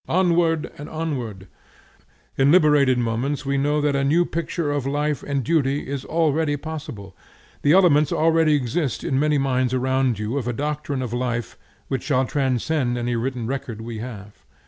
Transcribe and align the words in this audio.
Onward 0.09 0.71
and 0.79 0.89
onward! 0.89 1.47
In 2.35 2.51
liberated 2.51 2.97
moments 2.97 3.45
we 3.45 3.55
know 3.59 3.81
that 3.81 3.95
a 3.95 4.03
new 4.03 4.25
picture 4.25 4.71
of 4.71 4.87
life 4.87 5.21
and 5.21 5.43
duty 5.43 5.87
is 5.87 6.05
already 6.05 6.57
possible; 6.57 7.15
the 7.61 7.73
elements 7.73 8.11
already 8.11 8.55
exist 8.55 9.03
in 9.03 9.19
many 9.19 9.37
minds 9.37 9.75
around 9.75 10.17
you 10.17 10.39
of 10.39 10.47
a 10.47 10.53
doctrine 10.53 11.03
of 11.03 11.13
life 11.13 11.55
which 11.87 12.01
shall 12.01 12.25
transcend 12.25 12.97
any 12.97 13.15
written 13.15 13.45
record 13.45 13.79
we 13.79 13.99
have. 13.99 14.43